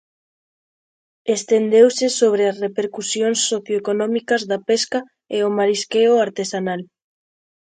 [1.37, 4.99] Estendeuse sobre as repercusións socioeconómicas da pesca
[5.35, 6.81] e o marisqueo artesanal.